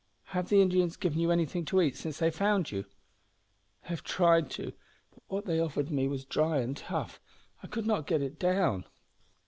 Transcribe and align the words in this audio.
"Have 0.33 0.49
the 0.49 0.63
Indians 0.63 0.97
given 0.97 1.19
you 1.19 1.29
anything 1.29 1.63
to 1.65 1.79
eat 1.79 1.95
since 1.95 2.17
they 2.17 2.31
found 2.31 2.71
you?" 2.71 2.85
"They 3.83 3.89
have 3.89 4.03
tried 4.03 4.49
to, 4.49 4.73
but 5.13 5.23
what 5.27 5.45
they 5.45 5.59
offered 5.59 5.91
me 5.91 6.07
was 6.07 6.25
dry 6.25 6.57
and 6.57 6.75
tough; 6.75 7.21
I 7.61 7.67
could 7.67 7.85
not 7.85 8.07
get 8.07 8.23
it 8.23 8.39
down." 8.39 8.85